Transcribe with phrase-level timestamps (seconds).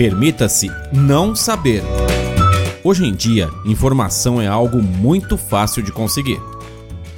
[0.00, 1.82] Permita-se não saber.
[2.82, 6.40] Hoje em dia, informação é algo muito fácil de conseguir.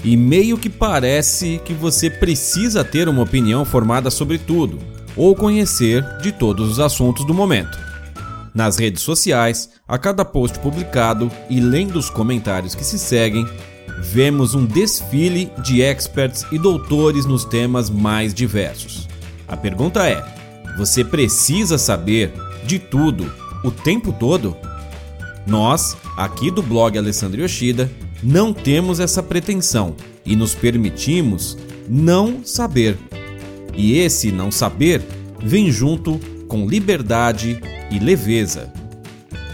[0.03, 4.81] E meio que parece que você precisa ter uma opinião formada sobre tudo,
[5.17, 7.79] ou conhecer de todos os assuntos do momento.
[8.53, 13.47] Nas redes sociais, a cada post publicado e lendo os comentários que se seguem,
[14.01, 19.09] vemos um desfile de experts e doutores nos temas mais diversos.
[19.47, 20.21] A pergunta é:
[20.77, 23.33] você precisa saber de tudo
[23.65, 24.57] o tempo todo?
[25.47, 27.91] Nós, aqui do blog Alessandro Yoshida,
[28.23, 32.97] não temos essa pretensão e nos permitimos não saber.
[33.75, 35.03] E esse não saber
[35.43, 38.73] vem junto com liberdade e leveza.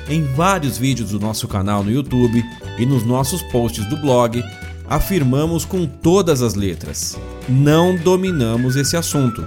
[0.09, 2.43] Em vários vídeos do nosso canal no YouTube
[2.79, 4.43] e nos nossos posts do blog,
[4.89, 9.45] afirmamos com todas as letras: não dominamos esse assunto.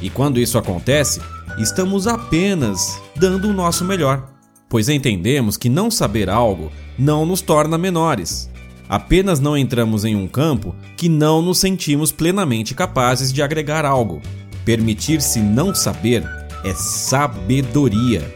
[0.00, 1.20] E quando isso acontece,
[1.62, 4.28] estamos apenas dando o nosso melhor,
[4.68, 8.50] pois entendemos que não saber algo não nos torna menores.
[8.88, 14.20] Apenas não entramos em um campo que não nos sentimos plenamente capazes de agregar algo.
[14.64, 16.24] Permitir-se não saber
[16.64, 18.34] é sabedoria.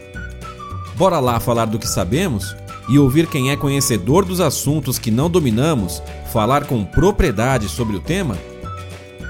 [0.95, 2.55] Bora lá falar do que sabemos
[2.87, 6.01] e ouvir quem é conhecedor dos assuntos que não dominamos
[6.31, 8.37] falar com propriedade sobre o tema?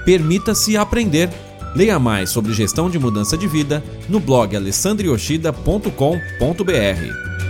[0.04, 1.30] Permita-se aprender.
[1.76, 7.45] Leia mais sobre gestão de mudança de vida no blog alessandrioshida.com.br.